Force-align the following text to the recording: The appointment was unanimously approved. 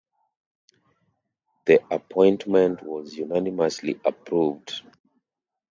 The 1.67 1.79
appointment 1.93 2.81
was 2.81 3.13
unanimously 3.15 3.99
approved. 4.03 4.81